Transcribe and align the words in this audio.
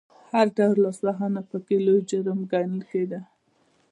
هر 0.31 0.47
ډول 0.57 0.75
لاسوهنه 0.85 1.41
پکې 1.49 1.77
لوی 1.85 2.01
جرم 2.09 2.39
ګڼل 2.51 2.81
کېده. 2.91 3.19